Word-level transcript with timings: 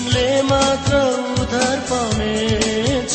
तिमीले 0.00 0.42
मात्र 0.48 0.96
उद्धार 1.40 1.78
पाउनेछ 1.90 3.14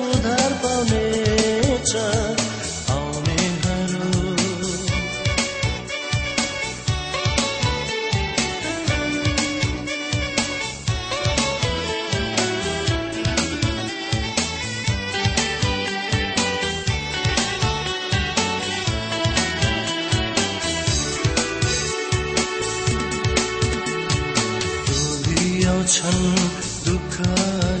दुखा 26.85 27.80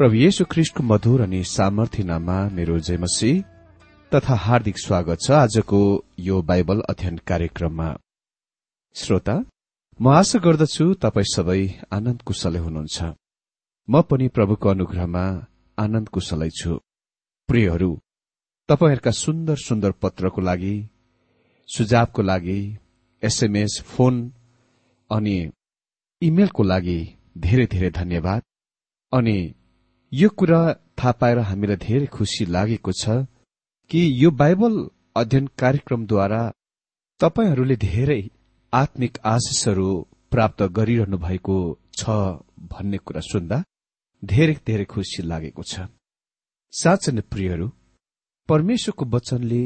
प्रभु 0.00 0.16
येशु 0.16 0.44
ख्रिष्टको 0.52 0.82
मधुर 0.82 1.20
अनि 1.20 1.42
सामर्थ्य 1.44 2.02
नाममा 2.10 2.36
मेरो 2.56 2.78
जयमसी 2.86 3.32
तथा 4.12 4.34
हार्दिक 4.44 4.78
स्वागत 4.78 5.18
छ 5.24 5.30
आजको 5.30 5.80
यो 6.28 6.40
बाइबल 6.50 6.80
अध्ययन 6.90 7.16
कार्यक्रममा। 7.30 7.88
श्रोता 8.96 9.34
म 10.00 10.08
आशा 10.20 10.38
गर्दछु 10.46 10.86
तपाईँ 11.04 11.30
सबै 11.34 11.60
आनन्द 11.96 12.22
कुशलै 12.28 12.60
हुनुहुन्छ। 12.64 12.98
म 13.88 14.02
पनि 14.08 14.28
प्रभुको 14.36 14.68
अनुग्रहमा 14.70 15.26
आनन्द 15.78 16.08
कुशलै 16.16 16.50
छु। 16.60 16.80
प्रियहरू 17.48 17.92
तपाईँहरूका 18.68 19.12
सुन्दर 19.24 19.56
सुन्दर 19.66 19.92
पत्रको 20.02 20.40
लागि 20.48 20.74
सुझावको 21.68 22.22
लागि 22.22 22.60
एसएमएस 23.22 23.80
फोन 23.92 24.14
अनि 25.10 25.38
इमेलको 26.22 26.62
लागि 26.72 27.00
धेरै 27.44 27.66
धेरै 27.76 27.90
धन्यवाद। 28.00 28.42
अनि 29.12 29.38
यो 30.12 30.28
कुरा 30.30 30.60
थाहा 30.98 31.12
पाएर 31.12 31.38
हामीलाई 31.38 31.76
धेरै 31.76 32.06
खुसी 32.06 32.44
लागेको 32.46 32.92
छ 32.92 33.14
कि 33.90 34.00
यो 34.22 34.30
बाइबल 34.30 34.74
अध्ययन 35.16 35.46
कार्यक्रमद्वारा 35.58 36.40
तपाईँहरूले 37.20 37.76
धेरै 37.76 38.22
आत्मिक 38.72 39.18
आशिषहरू 39.24 39.88
प्राप्त 40.32 40.62
गरिरहनु 40.78 41.18
भएको 41.26 41.56
छ 41.98 42.16
भन्ने 42.72 42.98
कुरा 43.06 43.20
सुन्दा 43.22 43.58
धेरै 44.22 44.56
धेरै 44.66 44.84
खुसी 44.84 45.22
लागेको 45.22 45.62
छ। 45.62 45.86
साँच्चै 46.72 47.12
नै 47.12 47.22
प्रियहरू 47.32 47.66
परमेश्वरको 48.48 49.04
वचनले 49.14 49.62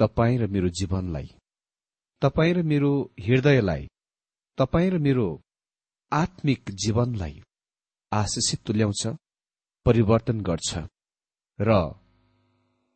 तपाईँ 0.00 0.38
र 0.40 0.50
मेरो 0.54 0.68
जीवनलाई 0.78 1.28
तपाईँ 2.22 2.54
र 2.56 2.58
मेरो 2.72 2.92
हृदयलाई 3.24 3.82
तपाईँ 4.58 4.90
र 4.92 4.98
मेरो 5.06 5.26
आत्मिक 6.12 6.60
जीवनलाई 6.82 7.34
आशिषित 8.12 8.60
तुल्याउँछ। 8.66 9.02
परिवर्तन 9.90 10.40
गर्छ। 10.40 10.86
र 11.58 11.70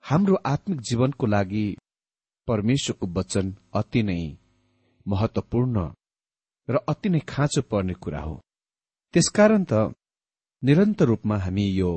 हाम्रो 0.05 0.35
आत्मिक 0.46 0.81
जीवनको 0.81 1.26
लागि 1.26 1.67
परमेश्वरको 2.49 3.06
वचन 3.17 3.46
अति 3.75 4.02
नै 4.02 4.23
महत्वपूर्ण 5.06 5.76
र 6.69 6.76
अति 6.88 7.08
नै 7.08 7.20
खाँचो 7.29 7.62
पर्ने 7.70 7.94
कुरा 8.02 8.20
हो। 8.20 8.35
त्यसकारण 9.14 9.64
त 9.64 9.73
निरन्तर 10.62 11.05
रूपमा 11.05 11.37
हामी 11.38 11.67
यो 11.70 11.91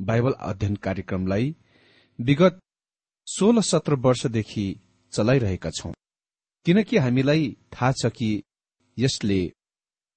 बाइबल 0.00 0.32
अध्ययन 0.40 0.76
कार्यक्रमलाई 0.76 1.54
विगत 2.18 2.58
सोह्र 3.26 3.62
सत्र 3.62 3.94
वर्षदेखि 4.04 4.66
चलाइरहेका 5.12 5.70
छौं। 5.70 5.92
किनकि 6.66 6.96
हामीलाई 6.96 7.44
थाहा 7.72 7.92
छ 7.92 8.12
कि 8.16 8.30
यसले 8.96 9.40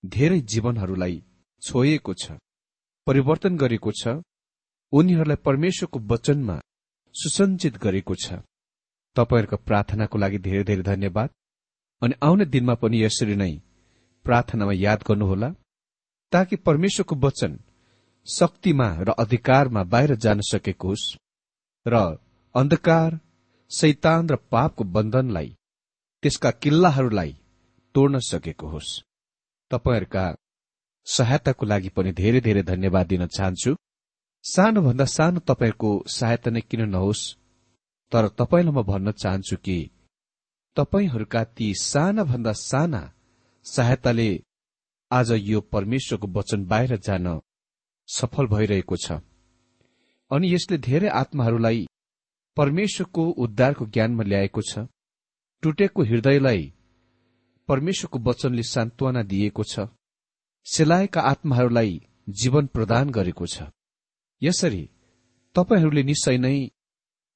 धेरै 0.03 0.39
जीवनहरूलाई 0.51 1.23
छोएको 1.61 2.13
छ। 2.13 2.31
परिवर्तन 3.07 3.57
गरेको 3.57 3.91
छ। 3.91 4.07
उनीहरूलाई 4.93 5.39
परमेश्वरको 5.45 5.99
वचनमा 6.11 6.57
सुसञ्चित 7.15 7.77
गरेको 7.77 8.15
छ। 8.15 8.41
तपाईँहरूको 9.15 9.57
प्रार्थनाको 9.67 10.17
लागि 10.17 10.37
धेरै 10.37 10.63
धेरै 10.63 10.83
धन्यवाद। 10.83 11.29
अनि 12.01 12.13
आउने 12.21 12.45
दिनमा 12.45 12.75
पनि 12.81 12.97
यसरी 13.03 13.35
नै 13.35 13.53
प्रार्थनामा 14.25 14.73
याद 14.75 15.03
गर्नुहोला 15.07 15.49
ताकि 16.31 16.55
परमेश्वरको 16.67 17.15
वचन 17.15 17.51
शक्तिमा 18.27 18.87
र 19.07 19.09
अधिकारमा 19.23 19.83
बाहिर 19.83 20.15
जान 20.15 20.39
सकेको 20.51 20.87
होस् 20.87 21.05
र 21.85 21.95
अन्धकार 22.55 23.19
शैतान 23.71 24.29
र 24.29 24.35
पापको 24.51 24.83
बन्धनलाई 24.95 25.49
त्यसका 26.23 26.51
किल्लाहरूलाई 26.63 27.31
तोड्न 27.95 28.19
सकेको 28.19 28.67
होस्। 28.67 28.89
तपाईँहरूका 29.71 30.25
सहायताको 31.07 31.65
लागि 31.65 31.89
पनि 31.89 32.11
धेरै 32.11 32.39
धेरै 32.41 32.63
धन्यवाद 32.63 33.07
दिन 33.07 33.25
चाहन्छु। 33.27 33.71
सानोभन्दा 34.43 35.05
सानो 35.05 35.39
तपाईँहरूको 35.49 35.89
सहायता 36.09 36.49
नै 36.51 36.61
किन 36.61 36.81
नहोस् 36.89 37.23
तर 38.11 38.27
तपाईँलाई 38.39 38.73
म 38.73 38.83
भन्न 38.83 39.11
चाहन्छु 39.13 39.55
कि 39.57 39.77
तपाईँहरूका 40.77 41.41
ती 41.55 41.67
सानाभन्दा 41.81 42.53
साना 42.61 43.01
सहायताले 43.65 44.29
आज 45.11 45.31
यो 45.31 45.59
परमेश्वरको 45.73 46.27
वचन 46.27 46.65
बाहिर 46.65 46.97
जान 46.97 47.27
सफल 48.09 48.45
भइरहेको 48.47 48.95
छ। 48.97 49.11
अनि 50.31 50.53
यसले 50.53 50.77
धेरै 50.77 51.09
आत्माहरूलाई 51.21 51.85
परमेश्वरको 52.57 53.23
उद्धारको 53.43 53.85
ज्ञानमा 53.85 54.23
ल्याएको 54.23 54.61
छ। 54.61 54.87
टुटेको 55.63 56.03
हृदयलाई 56.03 56.63
परमेश्वरको 57.69 58.19
वचनले 58.19 58.63
सान्त्वना 58.63 59.21
दिएको 59.23 59.63
छ। 59.63 59.87
सेलाएका 60.65 61.21
आत्माहरूलाई 61.21 61.91
जीवन 62.41 62.65
प्रदान 62.67 63.09
गरेको 63.09 63.45
छ। 63.45 63.63
यसरी 64.41 64.83
तपाईँहरूले 65.55 66.03
निश्चय 66.03 66.37
नै 66.37 66.57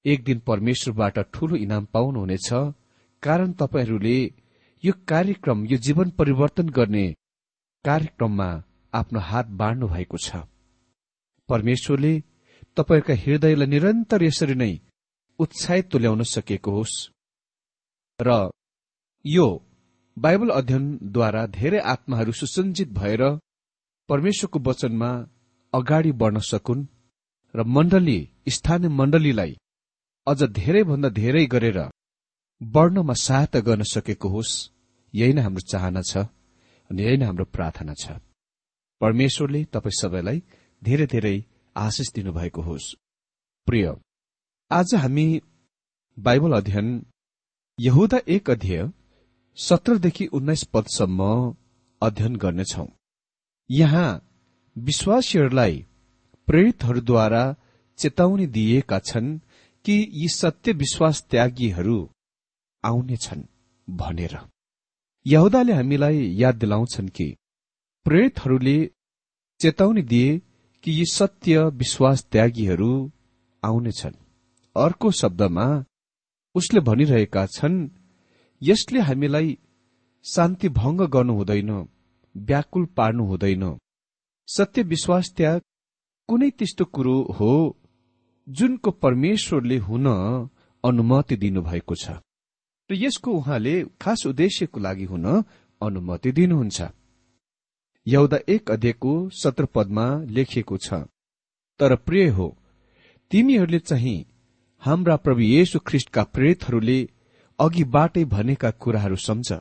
एक 0.05 0.23
दिन 0.23 0.39
परमेश्वरबाट 0.39 1.19
ठूलो 1.33 1.55
इनाम 1.55 1.85
पाउनुहुनेछ 1.93 2.49
कारण 3.23 3.51
तपाईँहरूले 3.53 4.17
यो 4.83 4.93
कार्यक्रम 5.07 5.65
यो 5.65 5.77
जीवन 5.77 6.09
परिवर्तन 6.19 6.69
गर्ने 6.69 7.05
कार्यक्रममा 7.85 8.49
आफ्नो 8.93 9.19
हात 9.19 9.47
बाँड्नु 9.61 9.87
भएको 9.87 10.17
छ। 10.17 10.43
परमेश्वरले 11.49 12.13
तपाईँहरूका 12.77 13.15
हृदयलाई 13.23 13.67
निरन्तर 13.67 14.23
यसरी 14.23 14.55
नै 14.55 14.73
उत्साहित 15.39 15.85
तुल्याउन 15.91 16.23
सकेको 16.25 16.71
होस्। 16.71 16.95
र 18.19 18.49
यो 19.25 19.47
बाइबल 20.23 20.49
अध्ययनद्वारा 20.49 21.45
धेरै 21.57 21.79
आत्माहरू 21.91 22.31
सुसञ्जित 22.39 22.89
भएर 22.93 23.21
परमेश्वरको 24.09 24.59
वचनमा 24.67 25.09
अगाडि 25.73 26.11
बढ्न 26.21 26.39
सकुन् 26.47 26.81
र 27.53 27.63
मण्डली 27.75 28.19
स्थानीय 28.55 28.89
मण्डलीलाई 28.99 29.53
अझ 30.27 30.39
धेरैभन्दा 30.59 31.09
धेरै 31.19 31.45
गरेर 31.53 31.79
बढ्नमा 32.61 33.13
सहायता 33.25 33.59
गर्न 33.67 33.83
सकेको 33.93 34.29
होस् 34.35 34.55
यही 35.13 35.33
नै 35.33 35.41
हाम्रो 35.41 35.67
चाहना 35.71 36.01
छ 36.11 36.25
अनि 36.89 37.01
यही 37.03 37.17
नै 37.17 37.25
हाम्रो 37.25 37.45
प्रार्थना 37.55 37.93
छ। 38.01 38.19
परमेश्वरले 39.01 39.61
तपाईँ 39.73 39.99
सबैलाई 40.01 40.37
धेरै 40.81 41.05
धेरै 41.15 41.35
आशिष 41.75 42.07
दिनुभएको 42.15 42.61
होस्। 42.61 42.93
प्रिय 43.67 43.85
आज 44.71 44.95
हामी 45.03 45.27
बाइबल 46.17 46.51
अध्ययन 46.59 46.87
यहुदा 47.79 48.19
एक 48.35 48.49
अध्यय 48.49 48.81
सत्रदेखि 49.59 50.25
उन्नाइस 50.25 50.63
पदसम्म 50.63 51.21
अध्ययन 52.01 52.35
गर्नेछौ। 52.35 52.85
यहाँ 53.69 54.09
विश्वासीहरूलाई 54.75 55.85
प्रेरितहरूद्वारा 56.47 57.43
चेतावनी 57.99 58.47
दिएका 58.47 58.99
छन् 58.99 59.37
कि 59.85 59.95
यी 60.13 60.27
सत्य 60.27 60.71
विश्वास 60.73 61.21
त्यागीहरू 61.31 61.97
आउनेछन् 62.83 63.43
भनेर। 63.87 64.37
यहुदाले 65.25 65.73
हामीलाई 65.73 66.25
याद 66.35 66.55
दिलाउँछन् 66.55 67.09
कि 67.09 67.27
प्रेरितहरूले 68.05 68.77
चेतावनी 69.59 70.01
दिए 70.01 70.41
कि 70.83 70.91
यी 70.91 71.05
सत्य 71.05 71.63
विश्वास 71.75 72.25
त्यागीहरू 72.31 73.11
आउनेछन् 73.63 74.21
अर्को 74.75 75.11
शब्दमा 75.11 75.85
उसले 76.55 76.79
भनिरहेका 76.79 77.45
छन् 77.45 77.87
यसले 78.61 78.99
हामीलाई 78.99 79.57
शान्ति 80.25 80.69
भंग 80.69 81.01
गर्नु 81.01 81.33
हुँदैन 81.33 81.71
व्याकुल 82.35 82.85
पार्नु 82.97 83.23
हुँदैन। 83.25 83.77
सत्य 84.47 84.83
विश्वास 84.83 85.33
त्याग 85.37 85.61
कुनै 86.29 86.49
त्यस्तो 86.49 86.85
कुरो 86.85 87.15
हो 87.39 87.51
जुनको 88.47 88.91
परमेश्वरले 88.91 89.77
हुन 89.77 90.07
अनुमति 90.83 91.35
दिनुभएको 91.35 91.95
छ। 91.95 92.09
र 92.89 92.95
यसको 92.95 93.31
उहाँले 93.31 93.73
खास 94.01 94.25
उद्देश्यको 94.27 94.79
लागि 94.79 95.03
हुन 95.03 95.25
अनुमति 95.81 96.31
दिनुहुन्छ। 96.31 96.81
यौदा 98.07 98.37
एक 98.49 98.71
अध्ययको 98.71 99.13
सत्र 99.33 99.65
पदमा 99.65 100.05
लेखिएको 100.27 100.77
छ 100.77 100.93
तर 101.79 101.95
प्रिय 101.95 102.27
हो 102.29 102.47
तिमीहरूले 103.31 103.79
चाहिँ 103.79 104.25
हाम्रा 104.81 105.15
प्रभु 105.15 105.41
येशु 105.41 105.79
ख्रिष्टका 105.79 106.23
प्रेतहरूले 106.23 106.99
अघिबाटै 107.59 108.23
भनेका 108.25 108.69
कुराहरू 108.71 109.15
सम्झ। 109.15 109.53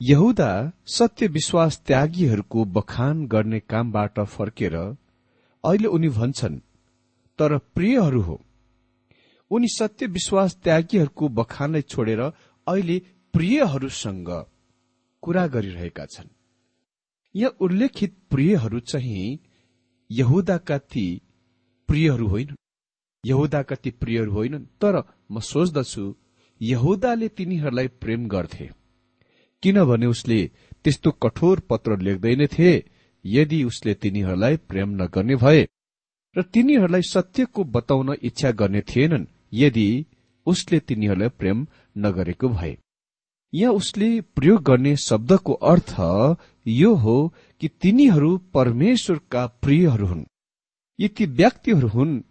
यहुदा 0.00 0.50
सत्य 0.86 1.26
विश्वास 1.26 1.82
त्यागीहरूको 1.86 2.64
बखान 2.64 3.26
गर्ने 3.26 3.60
कामबाट 3.60 4.20
फर्केर 4.20 4.74
अहिले 5.64 5.88
उनी 5.88 6.08
भन्छन् 6.08 6.58
तर 7.38 7.58
प्रियहरू 7.74 8.20
हो। 8.20 8.36
उनी 9.50 9.68
सत्य 9.68 10.06
विश्वास 10.06 10.56
त्यागीहरूको 10.64 11.28
बखानलाई 11.28 11.82
छोडेर 11.82 12.20
अहिले 12.66 12.98
प्रियहरूसँग 13.34 14.28
कुरा 15.22 15.46
गरिरहेका 15.46 16.06
छन्। 16.06 16.28
यहाँ 17.34 17.56
उल्लेखित 17.60 18.14
प्रियहरू 18.30 18.80
चाहिँ 18.80 19.38
यहुदाका 20.10 20.78
ती 20.78 21.06
प्रियहरू 21.88 22.26
होइनन्। 22.28 22.56
यहुदाका 23.24 23.76
ती 23.76 23.90
प्रियहरू 23.90 24.32
होइनन्। 24.32 24.64
तर 24.80 25.02
म 25.30 25.40
सोच्दछु 25.40 26.04
यहुदाले 26.60 27.28
तिनीहरूलाई 27.28 27.88
प्रेम 28.00 28.26
गर्थे। 28.28 28.68
किनभने 29.62 30.06
उसले 30.06 30.40
त्यस्तो 30.84 31.10
कठोर 31.22 31.60
पत्र 31.60 31.98
लेख्दैनथे 31.98 32.70
यदि 33.24 33.62
उसले 33.64 33.94
तिनीहरूलाई 33.94 34.56
प्रेम 34.68 34.88
नगर्ने 35.02 35.36
भए 35.36 35.62
र 36.36 36.42
तिनीहरूलाई 36.42 37.02
सत्यको 37.02 37.64
बताउन 37.64 38.16
इच्छा 38.22 38.50
गर्ने 38.50 38.80
थिएनन् 38.80 39.26
यदि 39.54 39.88
उसले 40.46 40.78
तिनीहरूलाई 40.80 41.28
प्रेम 41.28 41.66
नगरेको 41.96 42.48
भए। 42.48 42.76
यहाँ 43.52 43.72
उसले 43.72 44.08
प्रयोग 44.36 44.62
गर्ने 44.62 44.96
शब्दको 44.96 45.52
अर्थ 45.52 45.94
यो 46.66 46.94
हो 46.94 47.16
कि 47.60 47.68
तिनीहरू 47.82 48.36
परमेश्वरका 48.54 49.46
प्रियहरू 49.62 50.06
हुन्। 50.06 50.24
यी 50.98 51.08
ती 51.08 51.26
व्यक्तिहरू 51.40 51.88
हुन् 51.88 52.22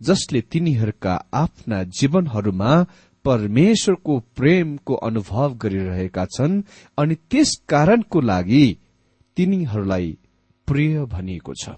जसले 0.00 0.40
तिनीहरूका 0.42 1.14
आफ्ना 1.34 1.82
जीवनहरूमा 1.98 2.72
परमेश्वरको 3.24 4.18
प्रेमको 4.36 4.94
अनुभव 5.08 5.54
गरिरहेका 5.62 6.24
छन् 6.26 6.62
अनि 6.98 7.14
त्यस 7.30 7.54
कारणको 7.68 8.20
लागि 8.20 8.66
तिनीहरूलाई 9.36 10.08
प्रिय 10.68 11.04
भनिएको 11.14 11.54
छ। 11.54 11.70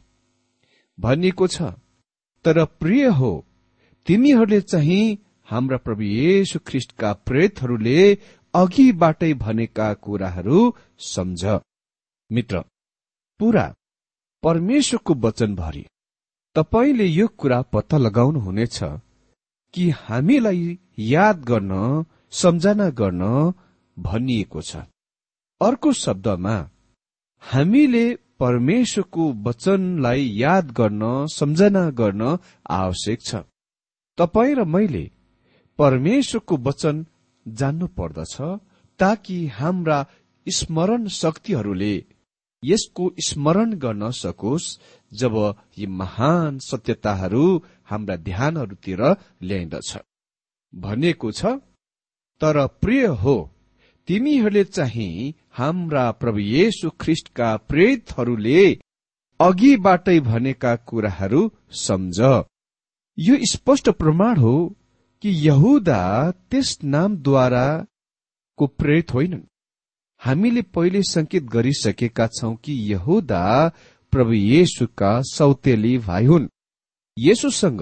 भनिएको 0.98 1.46
छ 1.46 1.62
तर 2.44 2.64
प्रिय 2.80 3.06
हो 3.18 3.32
तिमीहरूले 4.06 4.60
चाहिँ 4.62 5.18
हाम्रा 5.48 5.76
प्रभु 5.76 6.02
येशु 6.02 6.58
ख्रिष्टका 6.66 7.12
प्रेतहरूले 7.26 8.00
अघिबाटै 8.54 9.32
भनेका 9.34 9.92
कुराहरू 10.04 10.60
सम्झ। 11.04 11.42
मित्र 12.30 12.60
पूरा 13.40 13.66
परमेश्वरको 14.42 15.14
वचनभरि 15.24 15.84
तपाईँले 16.56 17.06
यो 17.06 17.26
कुरा 17.40 17.60
पत्ता 17.72 17.96
लगाउनुहुनेछ। 17.98 18.78
कि 19.74 19.88
हामीलाई 19.90 20.78
याद 20.98 21.44
गर्न 21.44 22.04
सम्झना 22.32 22.88
गर्न 22.90 23.22
भनिएको 23.96 24.60
छ। 24.60 24.76
अर्को 25.60 25.92
शब्दमा 25.92 26.56
हामीले 27.42 28.04
परमेश्वरको 28.40 29.24
वचनलाई 29.42 30.22
याद 30.36 30.70
गर्न 30.70 31.02
सम्झना 31.30 31.84
गर्न 31.90 32.22
आवश्यक 32.70 33.20
छ। 33.22 33.34
तपाईँ 34.18 34.54
र 34.54 34.64
मैले 34.64 35.04
परमेश्वरको 35.78 36.56
वचन 36.56 37.06
जान्नु 37.46 37.86
पर्दछ 37.98 38.36
ताकि 39.00 39.38
हाम्रा 39.48 39.98
स्मरण 40.46 41.06
शक्तिहरूले 41.12 41.94
यसको 42.62 43.10
स्मरण 43.20 43.72
गर्न 43.78 44.10
सकोस् 44.10 44.66
जब 45.20 45.34
यी 45.78 45.86
महान 46.00 46.58
सत्यताहरू 46.66 47.46
हाम्रा 47.90 48.16
ध्यानहरूतिर 48.28 49.02
ल्याइदछ 49.42 49.96
भनिएको 50.72 51.30
छ 51.32 51.58
तर 52.40 52.66
प्रिय 52.82 53.06
हो 53.22 53.36
तिमीहरूले 54.08 54.64
चाहिँ 54.64 55.34
हाम्रा 55.58 56.10
प्रभु 56.20 56.38
येशु 56.38 56.90
ख्रिष्टका 57.00 57.56
प्रेतहरूले 57.68 58.62
अघिबाटै 59.40 60.18
भनेका 60.20 60.74
कुराहरू 60.88 61.40
सम्झ। 61.70 62.18
यो 63.18 63.36
स्पष्ट 63.52 63.90
प्रमाण 63.90 64.36
हो 64.36 64.54
कि 65.22 65.30
यहुदा 65.46 66.02
त्यस 66.50 66.78
नामद्वारा 66.84 67.66
को 68.58 68.66
प्रेरित 68.78 69.14
होइनन्। 69.14 69.42
हामीले 70.20 70.62
पहिले 70.74 71.02
संकेत 71.02 71.44
गरिसकेका 71.44 72.26
छौं 72.26 72.54
कि 72.54 72.72
यहुदा 72.92 73.44
प्रभु 74.14 74.32
येशुका 74.32 75.10
सौतेली 75.26 75.96
भाइ 75.98 76.24
हुन् 76.24 76.48
येशुसँग 77.16 77.80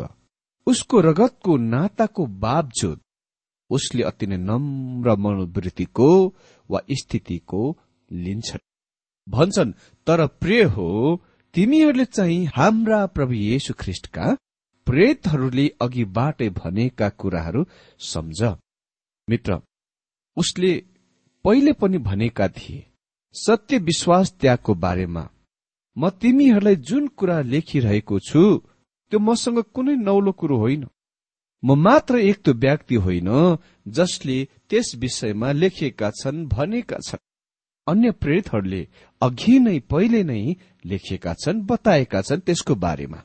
उसको 0.67 1.01
रगतको 1.01 1.57
नाताको 1.73 2.27
बावजुद 2.45 3.01
उसले 3.71 4.03
अति 4.03 4.27
नै 4.27 4.37
नम्र 4.41 5.17
मनोवृत्तिको 5.17 6.09
वा 6.71 6.81
स्थितिको 6.93 7.63
लिन्छन्। 8.11 8.65
भन्छन् 9.27 9.73
तर 10.07 10.27
प्रिय 10.41 10.63
हो 10.75 10.89
तिमीहरूले 11.55 12.05
चाहिँ 12.05 12.47
हाम्रा 12.57 13.01
प्रभु 13.07 13.33
येशु 13.33 13.75
ख्रिष्टका 13.79 14.33
प्रेतहरूले 14.87 15.67
अघिबाटै 15.81 16.49
भनेका 16.61 17.09
कुराहरू 17.21 17.65
सम्झ। 18.01 18.41
मित्र 19.29 19.61
उसले 20.37 20.73
पहिले 21.45 21.73
पनि 21.73 21.99
भनेका 22.09 22.49
थिए 22.49 22.85
सत्य 23.35 23.79
विश्वास 23.79 24.33
त्यागको 24.41 24.75
बारेमा 24.85 25.29
म 25.97 26.11
तिमीहरूलाई 26.11 26.77
जुन 26.77 27.07
कुरा 27.19 27.41
लेखिरहेको 27.43 28.19
छु 28.19 28.43
त्यो 29.13 29.19
मसँग 29.19 29.59
कुनै 29.75 29.95
नौलो 29.97 30.33
कुरो 30.33 30.57
होइन। 30.57 30.85
म 31.63 31.75
मात्र 31.79 32.19
एक 32.19 32.39
त्यो 32.45 32.55
व्यक्ति 32.55 32.95
होइन 32.95 33.31
जसले 33.89 34.37
त्यस 34.69 34.95
विषयमा 34.95 35.53
लेखिएका 35.53 36.11
छन् 36.11 36.47
भनेका 36.47 36.99
छन्। 37.07 37.25
अन्य 37.87 38.11
प्रेतहरूले 38.23 38.83
अघि 39.21 39.59
नै 39.59 39.79
पहिले 39.91 40.23
नै 40.25 40.43
लेखिएका 40.85 41.35
छन् 41.35 41.63
बताएका 41.63 42.21
छन् 42.23 42.41
त्यसको 42.41 42.75
बारेमा। 42.75 43.21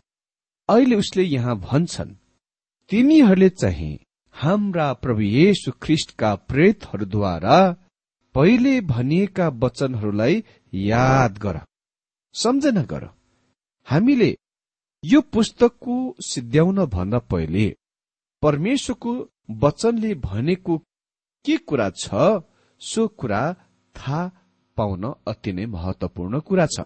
अहिले 0.69 0.95
उसले 0.95 1.23
यहाँ 1.23 1.55
भन्छन् 1.59 2.17
तिमीहरूले 2.91 3.49
चाहिँ 3.49 3.99
हाम्रा 4.35 4.87
प्रभु 4.93 5.21
येशु 5.21 5.71
ख्रिष्टका 5.81 6.35
प्रेतहरूद्वारा 6.49 7.59
पहिले 8.35 8.81
भनिएका 8.81 9.47
वचनहरूलाई 9.63 10.43
याद 10.73 11.37
गर। 11.37 11.57
सम्झना 12.43 12.81
गर। 12.83 13.03
हामीले 13.87 14.29
यो 15.03 15.21
पुस्तकको 15.33 15.95
सिद्ध्याउन 16.25 16.85
भन्दा 16.85 17.19
पहिले 17.31 17.65
परमेश्वरको 18.43 19.13
वचनले 19.63 20.13
भनेको 20.27 20.77
के 21.45 21.55
कुरा 21.67 21.89
छ 21.97 22.13
सो 22.81 23.07
कुरा 23.19 23.41
थाहा 23.95 24.21
पाउन 24.77 25.03
अति 25.27 25.51
नै 25.53 25.65
महत्वपूर्ण 25.65 26.39
कुरा 26.39 26.65
छ। 26.65 26.85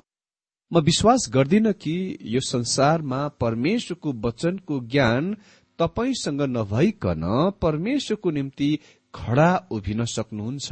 म 0.72 0.80
विश्वास 0.80 1.28
गर्दिन 1.34 1.72
कि 1.74 1.96
यो 2.34 2.40
संसारमा 2.40 3.28
परमेश्वरको 3.44 4.12
वचनको 4.26 4.80
ज्ञान 4.88 5.36
तपाईँसँग 5.80 6.42
नभइकन 6.58 7.24
परमेश्वरको 7.62 8.32
निम्ति 8.32 8.70
खडा 9.14 9.50
उभिन 9.72 10.06
सक्नुहुन्छ। 10.06 10.72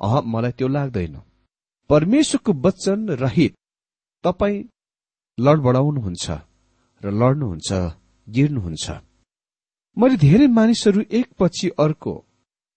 अह 0.00 0.20
मलाई 0.32 0.52
त्यो 0.52 0.68
लाग्दैन। 0.68 1.20
परमेश्वरको 1.90 2.52
वचन 2.64 3.08
रहित 3.24 3.54
तपाईँ 4.26 4.66
लडबडाउनुहुन्छ 5.38 6.26
र 7.02 7.06
लड्नुहुन्छ 7.20 7.70
गिर्नुहुन्छ 8.26 8.86
मैले 9.96 10.16
धेरै 10.26 10.46
मानिसहरू 10.58 11.00
एकपछि 11.18 11.68
अर्को 11.84 12.14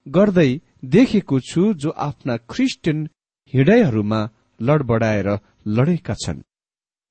गर्दै 0.06 0.52
देखेको 0.94 1.40
छु 1.50 1.62
जो 1.82 1.90
आफ्ना 2.08 2.36
क्रिस्चियन 2.52 3.00
हृदयहरूमा 3.54 4.20
लडबडाएर 4.60 5.28
लडेका 5.78 6.14
छन्। 6.24 6.40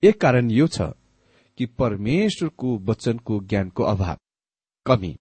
एक 0.02 0.20
कारण 0.20 0.50
यो 0.50 0.66
छ 0.66 0.80
कि 1.58 1.66
परमेश्वरको 1.80 2.68
वचनको 2.88 3.40
ज्ञानको 3.50 3.82
अभाव 3.92 4.16
कमी। 4.86 5.12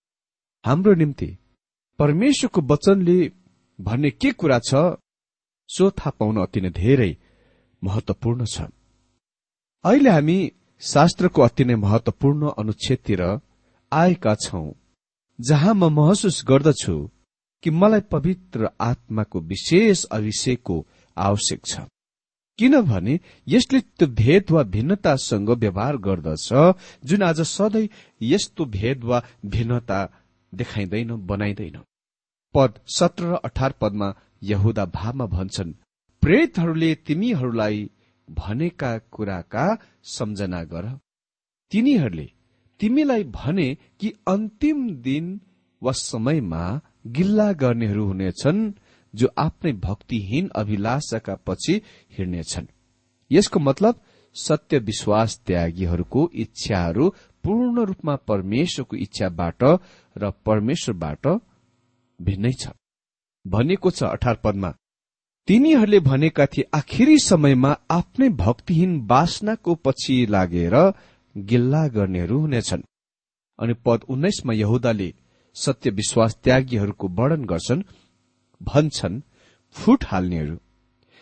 हाम्रो 0.66 0.94
निम्ति 0.94 1.30
परमेश्वरको 2.00 2.62
वचनले 2.72 3.20
भन्ने 3.80 4.10
के 4.22 4.32
कुरा 4.40 4.60
छ 4.60 4.72
सो 5.70 5.90
थाहा 5.98 6.18
पाउन 6.20 6.38
अति 6.42 6.62
नै 6.62 6.70
धेरै 6.82 7.12
महत्वपूर्ण 7.82 8.46
छ। 8.46 8.70
अहिले 9.88 10.10
हामी 10.10 10.38
शास्त्रको 10.82 11.42
अति 11.42 11.66
नै 11.66 11.76
महत्वपूर्ण 11.76 12.50
अनुच्छेदतिर 12.60 13.22
आएका 13.92 14.34
छौं 14.36 14.66
जहाँ 15.40 15.74
म 15.74 15.90
महसुस 16.00 16.42
गर्दछु 16.48 16.96
कि 17.64 17.70
मलाई 17.72 18.02
पवित्र 18.12 18.70
आत्माको 18.82 19.40
विशेष 19.52 20.04
अभिषेकको 20.12 20.76
आवश्यक 21.18 21.62
छ। 21.66 21.88
किनभने 22.60 23.20
यसले 23.48 23.80
त्यो 23.80 24.08
भेद 24.22 24.52
वा 24.52 24.64
भिन्नतासँग 24.76 25.50
व्यवहार 25.64 25.98
गर्दछ 26.08 26.48
जुन 27.08 27.24
आज 27.24 27.42
सधैँ 27.48 27.88
यस्तो 28.22 28.66
भेद 28.78 29.04
वा 29.04 29.24
भिन्नता 29.46 30.00
देखाइँदैन 30.54 31.16
बनाइँदैन। 31.28 31.78
पद 32.56 32.80
सत्र 32.98 33.26
र 33.26 33.40
अठार 33.46 33.74
पदमा 33.82 34.14
यहुदा 34.44 34.86
भावमा 34.96 35.26
भन्छन् 35.38 35.74
प्रेतहरूले 36.24 36.96
तिमीहरूलाई 37.08 37.90
भनेका 38.30 38.98
कुराका 38.98 39.66
सम्झना 40.04 40.64
गर। 40.64 40.86
तिनीहरूले 41.72 42.28
तिमीलाई 42.80 43.24
भने 43.24 43.68
कि 44.00 44.14
अन्तिम 44.28 44.90
दिन 45.02 45.40
वा 45.82 45.92
समयमा 45.92 46.64
गिल्ला 47.08 47.52
गर्नेहरू 47.54 48.06
हुनेछन् 48.06 48.72
जो 49.14 49.28
आफ्नै 49.38 49.72
भक्तिहीन 49.74 50.50
अभिलाषाका 50.56 51.36
पछि 51.48 51.82
हिँड्नेछन्। 52.18 52.68
यसको 53.32 53.60
मतलब 53.60 54.02
सत्य 54.36 54.78
विश्वास 54.80 55.40
त्यागीहरूको 55.46 56.30
इच्छाहरू 56.34 57.10
पूर्ण 57.44 57.86
रूपमा 57.86 58.16
परमेश्वरको 58.16 58.96
इच्छाबाट 58.96 59.64
र 60.16 60.32
परमेश्वरबाट 60.46 61.28
भिन्नै 62.20 62.52
छ। 62.52 62.68
भनेको 63.46 63.92
छ 63.92 64.04
अठार 64.04 64.36
पदमा 64.44 64.74
तिनीहरूले 65.48 66.00
भनेका 66.00 66.46
थिए 66.46 66.64
आखिरी 66.74 67.18
समयमा 67.20 67.70
आफ्नै 67.92 68.30
भक्तिहीन 68.30 68.94
बासनाको 69.08 69.76
पछि 69.76 70.16
लागेर 70.30 70.76
गिल्ला 71.36 71.84
गर्नेहरू 71.88 72.40
हुनेछन्। 72.40 72.82
अनि 73.60 73.74
पद 73.86 74.00
उन्नाइसमा 74.10 74.54
यहुदाले 74.54 75.10
सत्य 75.56 75.90
विश्वास 75.90 76.36
त्यागीहरूको 76.44 77.08
वर्णन 77.08 77.46
गर्छन् 77.46 77.84
भन्छन् 78.62 79.22
फुट 79.76 80.04
हाल्नेहरू 80.06 80.58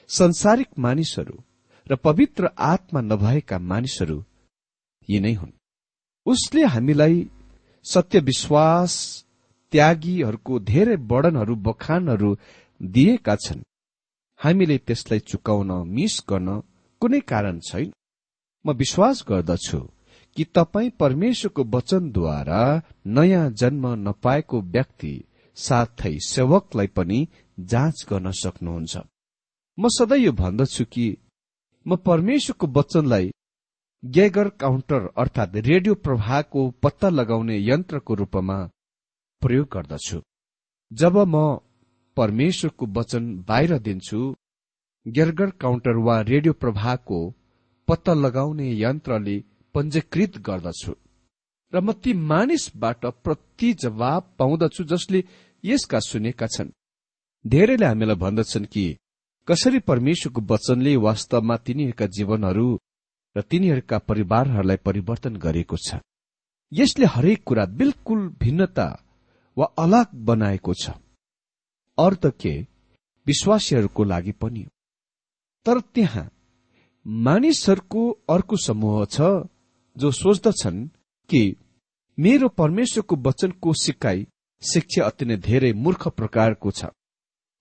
संसारिक 0.09 0.67
मानिसहरू 0.77 1.35
र 1.87 1.95
पवित्र 1.95 2.49
आत्मा 2.71 3.01
नभएका 3.01 3.59
मानिसहरू 3.59 4.17
यी 5.09 5.19
नै 5.19 5.33
हुन्। 5.33 5.53
उसले 6.25 6.65
हामीलाई 6.65 7.29
सत्य 7.85 8.19
विश्वास 8.19 8.91
त्यागीहरूको 9.73 10.59
धेरै 10.71 10.95
वर्णनहरू 11.11 11.55
बखानहरू 11.67 12.35
दिएका 12.81 13.35
छन्। 13.35 13.61
हामीले 14.39 14.77
त्यसलाई 14.77 15.19
चुकाउन 15.29 15.71
मिस 15.95 16.15
गर्न 16.29 16.49
कुनै 17.01 17.19
कारण 17.31 17.59
छैन। 17.67 17.91
म 18.65 18.71
विश्वास 18.81 19.23
गर्दछु 19.29 19.79
कि 20.37 20.43
तपाईँ 20.55 20.89
परमेश्वरको 20.99 21.63
वचनद्वारा 21.75 22.61
नयाँ 23.15 23.49
जन्म 23.51 23.85
नपाएको 24.07 24.61
व्यक्ति 24.75 25.13
साथै 25.57 26.17
सेवकलाई 26.27 26.87
पनि 26.87 27.19
जाँच 27.57 28.05
गर्न 28.09 28.31
सक्नुहुन्छ। 28.43 28.93
म 29.77 29.87
सधैँ 29.97 30.19
यो 30.19 30.31
भन्दछु 30.31 30.85
कि 30.93 31.05
म 31.85 31.95
परमेश्वरको 32.05 32.67
वचनलाई 32.79 33.31
गेगर 34.03 34.47
काउन्टर 34.61 35.07
अर्थात 35.17 35.55
रेडियो 35.67 35.93
प्रभाको 36.05 36.69
पत्ता 36.83 37.09
लगाउने 37.09 37.57
यन्त्रको 37.59 38.13
रूपमा 38.13 38.57
प्रयोग 39.41 39.67
गर्दछु। 39.73 40.21
जब 40.91 41.17
म 41.17 41.57
परमेश्वरको 42.17 42.85
वचन 42.97 43.23
बाहिर 43.47 43.77
दिन्छु। 43.79 44.19
गेर्गर 45.05 45.49
काउन्टर 45.61 45.97
वा 45.97 46.19
रेडियो 46.21 46.53
प्रभाको 46.53 47.19
पत्ता 47.87 48.13
लगाउने 48.13 48.67
यन्त्रले 48.73 49.37
पञ्जीकृत 49.75 50.37
गर्दछु। 50.47 50.93
र 51.73 51.79
म 51.81 51.91
ती 51.93 52.13
मानिसबाट 52.13 53.05
प्रति 53.23 53.73
जवाब 53.73 54.31
पाउँदछु 54.39 54.83
जसले 54.83 55.23
यसका 55.63 55.99
सुनेका 55.99 56.47
छन्। 56.47 56.75
धेरैले 57.45 57.85
हामीलाई 57.85 58.15
भन्दछन् 58.15 58.65
कि 58.65 58.85
कसरी 59.47 59.79
परमेश्वरको 59.79 60.41
वचनले 60.41 60.95
वास्तवमा 60.97 61.55
तिनीहरूका 61.57 62.05
जीवनहरू 62.07 62.67
र 63.35 63.41
तिनीहरूका 63.41 63.97
परिवारहरूलाई 63.99 64.77
परिवर्तन 64.77 65.35
गरेको 65.35 65.77
छ। 65.77 65.99
यसले 66.71 67.05
हरेक 67.05 67.43
कुरा 67.43 67.65
बिल्कुल 67.79 68.19
भिन्नता 68.41 68.87
वा 69.57 69.65
अलग 69.77 70.07
बनाएको 70.25 70.73
छ। 70.73 70.89
अर्थ 71.97 72.25
के? 72.41 72.55
विश्वासीहरूको 73.27 74.03
लागि 74.03 74.31
पनि 74.31 74.65
तर 75.65 75.79
त्यहाँ 75.93 76.29
मानिसहरूको 77.05 78.09
अर्को 78.29 78.55
समूह 78.57 79.05
छ 79.05 79.21
जो 79.95 80.11
सोच्दछन् 80.11 80.87
कि 81.29 81.41
मेरो 82.19 82.47
परमेश्वरको 82.49 83.15
वचनको 83.15 83.73
सिकाई 83.73 84.27
शिक्षा 84.61 85.05
अति 85.05 85.25
नै 85.25 85.37
धेरै 85.37 85.71
मूर्ख 85.73 86.07
प्रकारको 86.07 86.71
छ। 86.71 86.85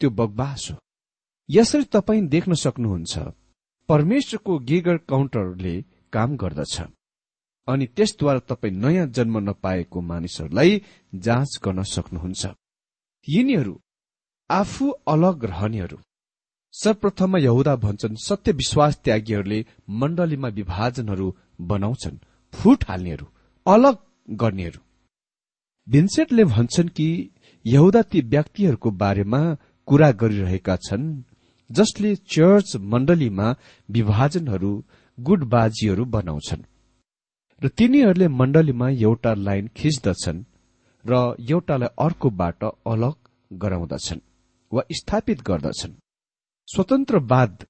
त्यो 0.01 0.11
बगबास 0.11 0.69
हो। 0.71 0.77
यसरी 1.49 1.85
तपाईँ 1.85 2.27
देख्न 2.29 2.55
सक्नुहुन्छ 2.55 3.19
परमेश्वरको 3.89 4.59
गिगर 4.59 4.97
काउन्टरले 5.11 5.75
काम 6.13 6.37
गर्दछ। 6.37 6.81
अनि 7.69 7.87
त्यसद्वारा 7.87 8.39
तपाईँ 8.39 8.75
नयाँ 8.75 9.07
जन्म 9.07 9.39
नपाएको 9.39 10.01
मानिसहरूलाई 10.01 10.83
जाँच 11.15 11.59
गर्न 11.65 11.83
सक्नुहुन्छ। 11.83 12.47
यिनीहरू 13.29 13.81
आफू 14.51 14.89
अलग 15.09 15.45
रहनेहरू। 15.45 15.97
सर्वप्रथममा 16.75 17.39
यहुदा 17.39 17.75
भन्छन् 17.77 18.17
सत्य 18.17 18.53
विश्वास 18.53 18.99
त्यागीहरूले 19.05 19.65
मण्डलीमा 19.91 20.49
विभाजनहरू 20.49 21.29
बनाउँछन् 21.61 22.17
फुट 22.55 22.85
हाल्नेहरू 22.89 23.27
अलग 23.67 23.97
गर्नेहरू। 24.31 24.81
भिन्सेटले 25.89 26.45
भन्छन् 26.45 26.89
कि 26.89 27.09
यहुदा 27.65 28.03
ती 28.03 28.21
व्यक्तिहरूको 28.21 28.91
बारेमा 28.91 29.41
कुरा 29.87 30.11
गरिरहेका 30.11 30.77
छन् 30.77 31.07
जसले 31.71 32.15
चर्च 32.17 32.77
मण्डलीमा 32.77 33.49
विभाजनहरू 33.91 34.73
गुटबाजीहरू 35.19 36.05
बनाउँछन्। 36.05 36.63
र 37.61 37.69
तिनीहरूले 37.69 38.29
मण्डलीमा 38.29 38.89
एउटा 38.89 39.35
लाइन 39.47 39.71
खिच्दछन् 39.77 40.45
र 41.05 41.13
एउटालाई 41.51 41.95
अर्कोबाट 41.99 42.65
अलग 42.87 43.15
गराउँदछन्। 43.53 44.21
वा 44.75 44.83
स्थापित 44.93 45.43
गर्दछन्। 45.43 45.93
स्वतन्त्रवाद 46.69 47.67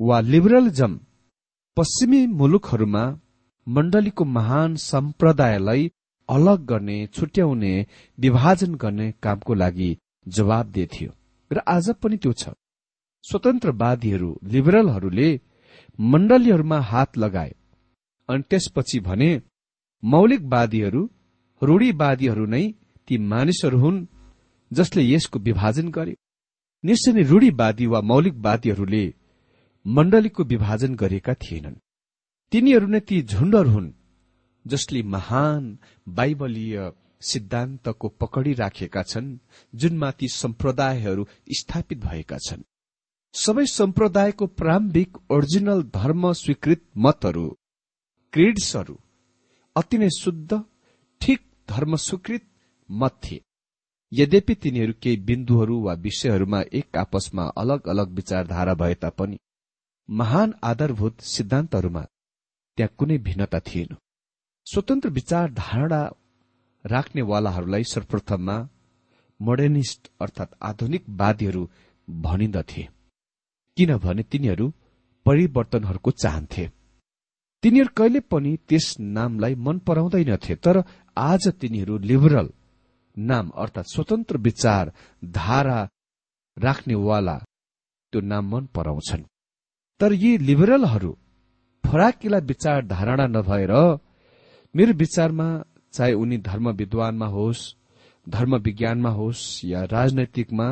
वा 0.00 0.20
लिबरलिजम 0.32 0.98
पश्चिमी 1.76 2.26
मुलुकहरूमा 2.38 3.04
मण्डलीको 3.66 4.24
महान 4.36 4.74
सम्प्रदायलाई 4.82 5.90
अलग 6.28 6.64
गर्ने 6.66 6.98
छुट्याउने 7.06 7.72
विभाजन 8.18 8.74
गर्ने 8.74 9.06
कामको 9.22 9.54
लागि 9.54 9.90
जवाब 10.26 10.72
थियो। 10.92 11.10
र 11.50 11.58
आज 11.68 11.90
पनि 12.02 12.16
त्यो 12.16 12.32
छ। 12.32 12.48
स्वतन्त्रवादीहरू 13.24 14.30
लिबरलहरूले 14.44 15.28
मण्डलीहरूमा 15.98 16.78
हात 16.80 17.18
लगाए 17.18 17.52
अनि 18.28 18.42
त्यसपछि 18.50 18.98
भने 19.00 19.30
मौलिकवादीहरू 20.02 21.02
रूढीवादीहरू 21.62 22.46
नै 22.46 22.64
ती 23.08 23.18
मानिसहरू 23.32 23.78
हुन् 23.78 24.06
जसले 24.70 25.02
यसको 25.04 25.38
विभाजन 25.38 25.88
गरे। 25.88 26.14
निश्चय 26.86 27.12
नै 27.12 27.22
रूढीवादी 27.22 27.86
वा 27.92 28.00
मौलिकवादीहरूले 28.10 29.04
मण्डलीको 29.86 30.42
विभाजन 30.52 30.92
गरेका 30.94 31.34
थिएनन्। 31.42 31.82
तिनीहरू 32.52 32.86
नै 32.86 33.00
ती 33.08 33.16
झुण्डहरू 33.22 33.70
हुन् 33.70 33.96
जसले 34.64 35.02
महान 35.14 35.62
बाइबलीय 36.06 36.76
सिद्धान्तको 37.22 38.08
पकडी 38.20 38.52
राखेका 38.52 39.02
छन् 39.02 39.28
जुनमा 39.74 40.10
ती 40.18 40.26
सम्प्रदायहरू 40.34 41.22
स्थापित 41.58 41.98
भएका 41.98 42.38
छन्। 42.46 42.62
सबै 43.34 43.66
सम्प्रदायको 43.72 44.46
प्रारम्भिक 44.58 45.10
ओरिजिनल 45.30 45.82
धर्म 45.94 46.22
स्वीकृत 46.32 46.82
मतहरू 46.96 47.46
क्रिड्सहरू 48.32 48.96
अति 49.76 49.98
नै 49.98 50.08
शुद्ध 50.18 50.50
ठिक 51.20 51.40
धर्म 51.68 51.96
स्वीकृत 51.96 52.44
मत 52.88 53.14
थिए। 53.24 53.45
यद्यपि 54.12 54.54
तिनीहरू 54.54 54.92
केही 55.02 55.16
बिन्दुहरू 55.28 55.76
वा 55.82 55.92
विषयहरूमा 56.04 56.60
एक 56.72 56.96
आपसमा 56.96 57.44
अलग 57.56 57.88
अलग 57.88 58.10
विचारधारा 58.14 58.74
भए 58.74 58.94
तापनि 58.94 59.38
महान 60.08 60.52
आधारभूत 60.62 61.20
सिद्धान्तहरूमा 61.26 62.02
त्यहाँ 62.78 62.94
कुनै 62.98 63.16
भिन्नता 63.18 63.60
थिएन। 63.60 63.96
स्वतन्त्र 64.66 65.08
विचार 65.10 65.50
धारणा 65.52 66.00
राख्नेवालाहरूलाई 66.84 67.84
सर्वप्रथममा 67.84 68.56
मोडर्निस्ट 69.40 70.10
अर्थात 70.20 70.50
आधुनिकवादीहरू 70.62 71.62
भनिन्दथे 72.08 72.82
किनभने 73.76 74.22
तिनीहरू 74.22 74.66
परिवर्तनहरूको 75.26 76.10
चाहन्थे। 76.22 76.64
तिनीहरू 77.62 77.90
कहिले 77.96 78.20
पनि 78.32 78.56
त्यस 78.68 78.86
नामलाई 79.00 79.54
मन 79.66 79.78
पराउँदैनथे 79.86 80.54
तर 80.64 80.82
आज 81.16 81.48
तिनीहरू 81.60 81.98
लिबरल 82.08 82.48
नाम 83.16 83.50
अर्थात 83.56 83.84
स्वतन्त्र 83.92 84.36
विचार 84.38 84.92
धारा 85.24 85.78
राख्नेवाला 86.56 87.36
त्यो 88.12 88.20
नाम 88.20 88.44
मन 88.54 88.66
पराउँछन्। 88.74 89.24
तर 90.00 90.12
यी 90.12 90.36
लिबरलहरू 90.38 91.12
फराकिला 91.84 92.38
विचार 92.38 92.84
धारणा 92.86 93.26
नभएर 93.26 93.72
मेरो 94.74 94.92
विचारमा 94.92 95.48
चाहे 95.92 96.12
उनी 96.12 96.36
धर्म 96.38 96.68
विद्वानमा 96.70 97.26
होस् 97.26 97.62
धर्म 98.28 98.56
विज्ञानमा 98.56 99.10
होस् 99.10 99.64
या 99.64 99.82
राजनैतिकमा 99.84 100.68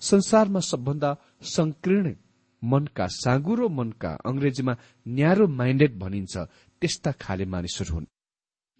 संसारमा 0.00 0.60
सबभन्दा 0.60 1.10
संकीर्ण 1.42 2.14
मनका 2.62 3.06
साँगुरो 3.06 3.68
मनका 3.68 4.10
अंग्रेजीमा 4.26 4.74
न्यारो 5.08 5.46
माइन्डेड 5.48 5.98
भनिन्छ 5.98 6.36
त्यस्ता 6.82 7.12
खाले 7.12 7.44
मानिसहरू 7.44 7.94
हुन्। 7.94 8.06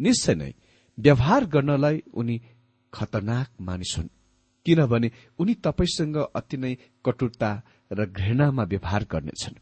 निश्चय 0.01 0.35
नै 0.35 0.53
व्यवहार 0.99 1.45
गर्नलाई 1.45 2.03
उनी 2.15 2.37
खतरनाक 2.95 3.49
मानिस 3.61 3.95
हुन्। 3.99 4.09
किनभने 4.67 5.11
उनी 5.39 5.55
तपाईँसँग 5.65 6.17
अति 6.35 6.57
नै 6.57 6.75
कटुरता 7.05 7.51
र 7.93 8.07
घृणामा 8.07 8.63
व्यवहार 8.63 9.05
गर्नेछन्। 9.13 9.61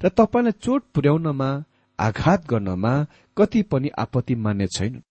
र 0.00 0.08
तपाईँलाई 0.08 0.58
चोट 0.64 0.82
पुर्याउनमा 0.94 1.50
आघात 1.98 2.40
गर्नमा 2.46 2.92
कति 3.36 3.62
पनि 3.62 3.88
आपत्ति 3.98 4.34
मान्ने 4.34 4.66
छैन 4.66 5.02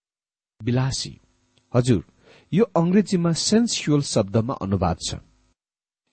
विलासी 0.60 1.12
हजुर 1.74 2.02
यो 2.52 2.64
अंग्रेजीमा 2.76 3.32
सेन्सुअल 3.32 4.02
शब्दमा 4.02 4.54
अनुवाद 4.62 4.98
छ। 5.06 5.14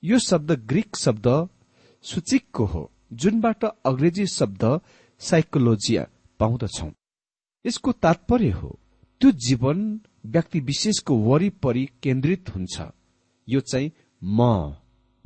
यो 0.04 0.18
शब्द 0.20 0.52
ग्रीक 0.70 0.96
शब्द 0.98 1.28
सूचिकको 2.06 2.66
हो 2.66 2.82
जुनबाट 3.14 3.64
अंग्रेजी 3.66 4.26
शब्द 4.28 4.64
साइकोलोजिया 5.22 6.04
पाउँदछौ। 6.40 6.90
यसको 7.66 7.92
तात्पर्य 8.04 8.50
हो 8.52 8.70
त्यो 9.22 9.32
जीवन 9.46 9.78
व्यक्ति 10.26 10.60
विशेषको 10.60 11.18
वरिपरि 11.18 11.86
केन्द्रित 12.04 12.50
हुन्छ। 12.56 12.82
यो 13.50 13.60
चाहिँ 13.60 13.92
म 14.24 14.42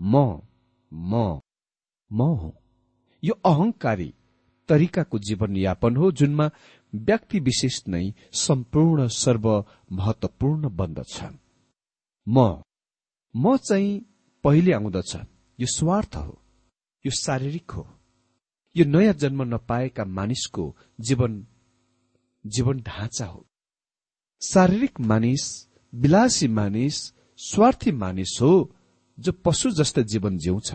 म 0.02 0.42
म 0.94 1.40
म 2.12 2.22
हो। 2.22 2.56
यो 3.24 3.34
अहंकारी 3.46 4.14
तरिकाको 4.70 5.20
जीवनयापन 5.20 5.96
हो 5.96 6.12
जुनमा 6.12 6.50
व्यक्ति 6.96 7.40
विशेष 7.40 7.82
नै 7.88 8.14
सम्पूर्ण 8.34 9.08
सर्व 9.08 9.66
महत्वपूर्ण 9.92 10.70
बन्दछ 10.70 11.24
म 12.28 12.62
म 13.36 13.58
चाहिँ 13.58 14.06
पहिले 14.44 14.74
आउँदछ। 14.74 15.16
यो 15.60 15.66
स्वार्थ 15.66 16.16
हो। 16.16 16.42
यो 17.06 17.12
शारीरिक 17.12 17.72
हो। 17.72 17.88
यो 18.76 18.86
नयाँ 18.86 19.14
जन्म 19.14 19.44
नपाएका 19.44 20.06
मानिसको 20.06 20.76
जीवन 21.00 21.48
जीवन 22.46 22.80
ढाँचा 22.80 23.26
हो। 23.26 23.47
शारीरिक 24.42 25.00
मानिस 25.00 25.44
विलासी 25.94 26.48
मानिस 26.48 26.96
स्वार्थी 27.40 27.92
मानिस 27.92 28.38
हो 28.42 28.52
जो 29.18 29.32
पशु 29.46 29.70
जस्तो 29.72 30.02
जीवन 30.04 30.38
जिउँछ। 30.38 30.74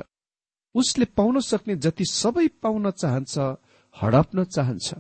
उसले 0.75 1.05
पाउन 1.05 1.41
सक्ने 1.41 1.77
जति 1.77 2.05
सबै 2.05 2.47
पाउन 2.63 2.91
चाहन्छ 2.91 3.39
हडप्न 4.03 4.45
चाहन्छ। 4.45 4.95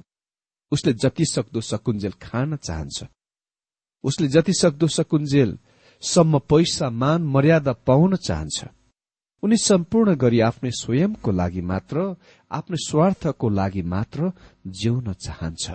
उसले 0.73 0.93
जति 0.93 1.25
सक्दो 1.25 1.61
सकुन्जेल 1.61 2.13
खान 2.23 2.57
चाहन्छ। 2.57 3.05
उसले 4.05 4.29
जति 4.29 4.53
सक्दो 4.53 4.87
सकुन्जेल 4.89 5.59
सम्म 6.03 6.39
पैसा 6.39 6.91
मान 6.91 7.23
मर्यादा 7.25 7.73
पाउन 7.73 8.17
चाहन्छ। 8.17 8.65
उनी 9.43 9.57
सम्पूर्ण 9.57 10.15
गरी 10.15 10.41
आफ्नै 10.41 10.71
स्वयंको 10.71 11.31
लागि 11.33 11.61
मात्र 11.61 12.17
आफ्नो 12.51 12.77
स्वार्थको 12.87 13.49
लागि 13.49 13.83
मात्र 13.83 14.33
जिउन 14.67 15.13
चाहन्छ। 15.13 15.71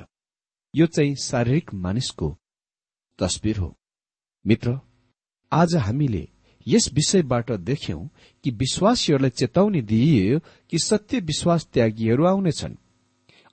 यो 0.73 0.85
चाहिँ 0.85 1.15
शारीरिक 1.15 1.73
मानिसको 1.73 2.37
तस्विर 3.19 3.57
हो। 3.57 3.75
मित्र 4.45 4.79
आज 5.51 5.75
हामीले 5.75 6.27
यस 6.67 6.89
विषयबाट 6.93 7.51
देख्यौं 7.51 8.07
कि 8.43 8.51
विश्वासीहरूलाई 8.51 9.29
चेतावनी 9.29 9.81
दिइयो 9.81 10.39
कि 10.69 10.79
सत्य 10.79 11.19
विश्वास 11.19 11.67
त्यागीहरू 11.73 12.25
आउनेछन्। 12.25 12.75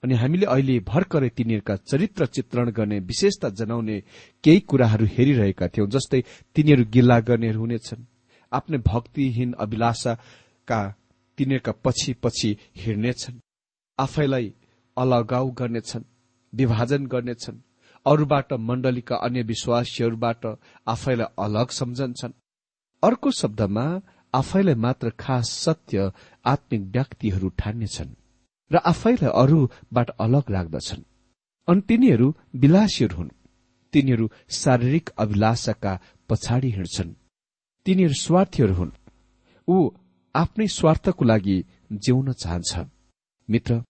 अनि 0.03 0.15
हामीले 0.15 0.47
अहिले 0.47 0.79
भर्खरै 0.81 1.29
तिनीहरूका 1.29 1.77
चरित्र 1.77 2.27
चित्रण 2.27 2.71
गर्ने 2.71 2.99
विशेषता 3.01 3.49
जनाउने 3.49 4.03
केही 4.45 4.61
कुराहरू 4.61 5.07
हेरिरहेका 5.07 5.69
थियौं 5.69 5.89
जस्तै 5.89 6.21
तिनीहरू 6.55 6.85
गिल्ला 6.85 7.19
गर्नेहरू 7.21 7.61
हुनेछन्। 7.61 8.07
आफ्नै 8.53 8.79
भक्तिहीन 8.79 9.53
अभिलाषाका 9.53 10.81
तिनीहरूका 11.39 11.73
पछि 11.85 12.13
पछि 12.13 12.57
हिँड्नेछन्। 12.77 13.41
आफैलाई 13.99 14.55
अलगाउ 14.97 15.51
गर्नेछन् 15.51 16.05
विभाजन 16.53 17.07
गर्नेछन्। 17.07 17.63
अरूबाट 18.07 18.53
मण्डलीका 18.53 19.17
अन्य 19.17 19.43
विश्वासीहरूबाट 19.43 20.47
आफैलाई 20.87 21.35
अलग 21.39 21.69
सम्झन्छन्। 21.71 22.33
अर्को 23.03 23.31
शब्दमा 23.31 23.87
आफैलाई 24.35 24.75
मात्र 24.75 25.11
खास 25.11 25.51
सत्य 25.51 26.13
आत्मिक 26.45 26.83
व्यक्तिहरू 26.83 27.49
ठान्नेछन् 27.49 28.13
र 28.71 28.77
आफैलाई 28.77 29.31
अरूबाट 29.43 30.11
अलग 30.21 30.51
राख्दछन्। 30.51 31.03
अनि 31.69 31.81
तिनीहरू 31.81 32.35
विलासीहरू 32.57 33.17
हुन्। 33.17 33.31
तिनीहरू 33.93 34.31
शारीरिक 34.51 35.11
अभिलाषाका 35.19 35.93
पछाडि 36.29 36.71
हिँड्छन्। 36.71 37.15
तिनीहरू 37.87 38.15
स्वार्थीहरू 38.15 38.75
हुन्। 38.75 38.91
ऊ 39.69 39.77
आफ्नै 40.35 40.67
स्वार्थको 40.69 41.25
लागि 41.25 41.57
जिउन 41.93 42.33
चाहन्छ। 42.33 42.73
मित्र 43.49 43.83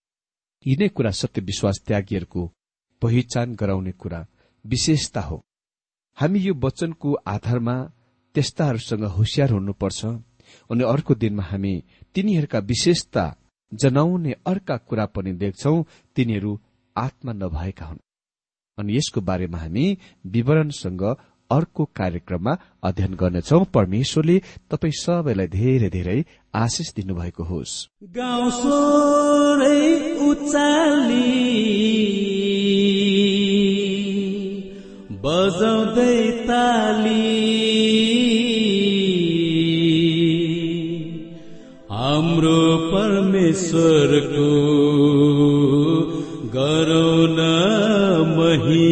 यिनै 0.66 0.88
कुरा 0.88 1.11
सत्य 1.11 1.40
विश्वास 1.40 1.77
त्यागीहरूको 1.87 2.42
पहिचान 3.05 3.55
गराउने 3.55 3.93
कुरा 3.93 4.27
विशेषता 4.64 5.21
हो। 5.21 5.37
हामी 6.19 6.38
यो 6.40 6.55
वचनको 6.64 7.12
आधारमा 7.27 7.77
त्यस्ताहरूसँग 8.35 9.05
होसियार 9.17 9.51
हुनुपर्छ 9.51 10.05
अनि 10.71 10.85
अर्को 10.85 11.14
दिनमा 11.14 11.43
हामी 11.43 11.75
तिनीहरूका 12.14 12.59
विशेषता 12.71 13.25
जनाउने 13.73 14.33
अर्का 14.47 14.77
कुरा 14.88 15.07
पनि 15.07 15.33
देख्छौ 15.33 15.75
तिनीहरू 16.17 16.53
आत्मा 16.97 17.33
नभएका 17.33 17.87
हुन्। 17.87 17.99
अनि 18.79 18.97
यसको 18.97 19.21
बारेमा 19.21 19.59
हामी 19.59 19.87
विवरणसँग 20.27 21.03
अर्को 21.51 21.85
कार्यक्रममा 21.97 22.53
अध्ययन 22.83 23.14
गर्नेछौ। 23.14 23.59
परमेश्वरले 23.77 24.37
तपाईँ 24.71 24.99
सबैलाई 25.01 25.49
धेरै 25.49 25.90
धेरै 25.90 26.19
आशिष 26.55 26.95
दिनुभएको 26.95 27.45
होस्। 27.45 27.88
बजाउँदै 35.25 36.31
ताली। 36.31 37.55
हाम्रो 41.90 42.77
परमेश्वरको 42.95 44.51
गरौ 46.55 47.27
न 47.27 47.40
महिमा। 48.38 48.84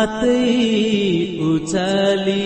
हातै 0.00 0.36
उचाली। 1.50 2.44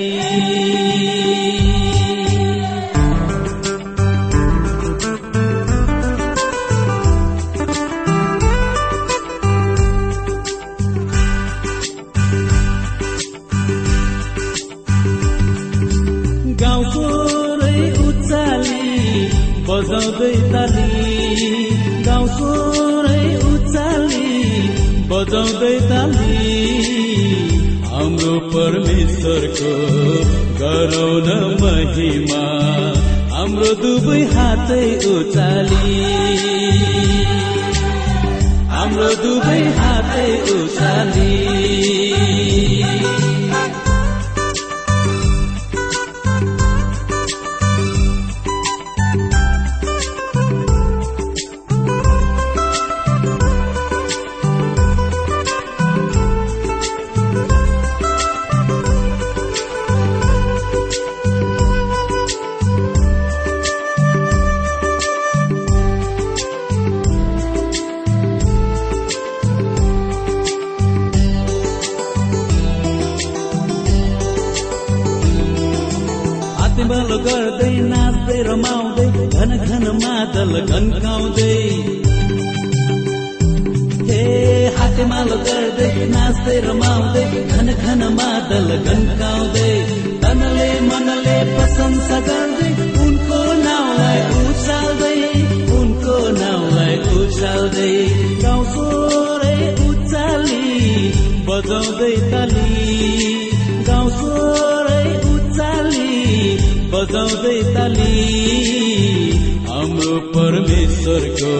बजाउँदै 19.67 20.35
ताली 20.53 20.84
बजाउँदै 25.15 25.77
ताली 25.81 26.39
हाम्रो 27.91 28.33
परमेश्वरको 28.55 29.75
गरौ 30.61 31.11
न 31.27 31.31
महिमा। 31.61 32.43
हाम्रो 33.35 33.71
दुवै 33.75 34.23
हातै 34.35 34.87
उचाली। 35.13 35.95
हाम्रो 38.75 39.11
दुवै 39.23 39.63
हातै 39.79 40.31
उचाली। 40.57 42.44
घन 79.45 79.57
घन 79.69 79.85
मादल 80.03 80.53
घन्काउँदै। 80.73 81.57
हे 84.09 84.21
हातेमालो 84.77 85.37
गर्दै 85.47 85.89
नाच्दै 86.13 86.55
रमाउँदै 86.67 87.25
घन 87.53 87.69
घन 87.85 88.03
मादल 88.19 88.69
घन्काउँदै। 88.89 89.73
तनले 90.23 90.69
मनले 90.89 91.37
प्रशंसा 91.53 92.19
गर्दै 92.29 92.71
उनको 93.03 93.41
नाउँलाई 93.67 94.21
उचाल्दै 94.45 95.19
उनको 95.79 96.17
नाउँलाई 96.41 96.97
उचाल्दै। 97.19 97.93
गाउँ 98.45 98.65
स्वरै 98.73 99.59
उचाली 99.89 100.65
बजाउँदै 101.49 102.15
ताली। 102.33 102.71
गाउँ 103.91 104.09
स्वरै 104.17 105.05
उचाली 105.35 106.09
बजाउँदै 106.95 107.59
ताली। 107.75 109.24
हाम्रो 109.85 110.21
परमेश्वरको 110.37 111.55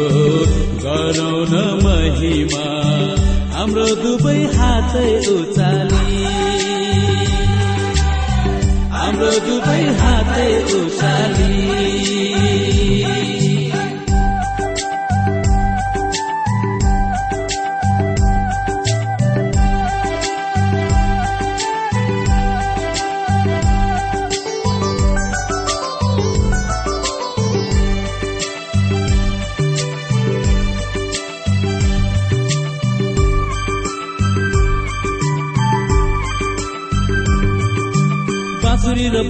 गरौँ 0.85 1.47
न 1.47 1.57
महिमा। 1.85 2.65
हाम्रो 3.57 3.87
दुवै 3.87 4.39
हातै 4.45 5.11
उचाली। 5.35 6.25
हाम्रो 8.93 9.31
दुवै 9.31 9.85
हातै 10.01 10.49
उचाली। 10.81 11.94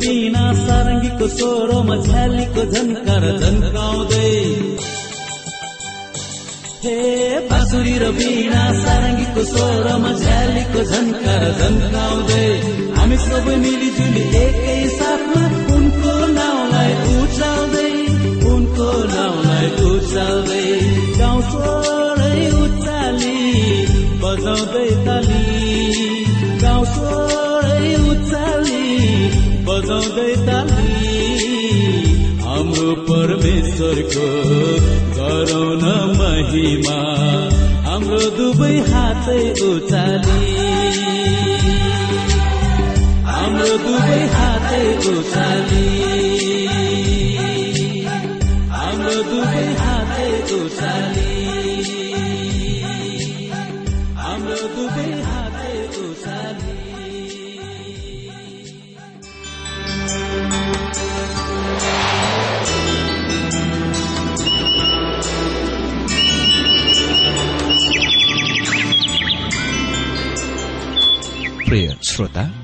बिना 0.02 0.44
सारङ्गीको 0.64 1.26
स्वरमा 1.36 1.96
झ्यालीको 2.06 2.62
झन्कार 2.74 3.24
झन्काउँदै। 3.40 4.32
हे 6.84 6.96
बाँसुरी 7.50 7.94
र 8.02 8.10
बिना 8.18 8.62
सारङ्गीको 8.82 9.42
स्वरमा 9.52 10.12
झ्यालीको 10.22 10.80
झन्कार 10.90 11.44
झन्काउँदै। 11.60 12.48
हामी 12.96 13.16
सबै 13.26 13.56
मिलिजुली 13.64 14.24
एकै 14.44 14.78
साथमा 14.98 15.44
उनको 15.76 16.14
नाउँलाई 16.38 16.92
उचाल्दै 17.22 17.90
उनको 18.52 18.90
नाउँलाई 19.14 19.66
उचाल्दै 19.90 20.68
गाउँ 21.18 21.42
छोडै 21.50 22.38
उचाली 22.62 23.36
बजाउँदै 24.22 24.88
ताली। 25.06 25.53
बजाउँदै 29.66 30.32
ताली 30.46 31.14
हाम्रो 32.44 32.90
परमेश्वरको 33.08 34.26
गरौँ 35.16 35.70
न 35.82 35.86
महिमा। 36.18 36.98
हाम्रो 37.86 38.24
दुवै 38.38 38.76
हातै 38.90 39.40
उचाली। 39.68 40.44
हाम्रो 43.30 43.72
दुवै 43.86 44.22
हातै 44.36 44.84
उचाली। 45.14 45.86
हाम्रो 48.76 49.18
दुवै 49.32 49.66
हातै 49.82 50.32
उचाली। 50.60 51.23
श्रोता। 72.14 72.63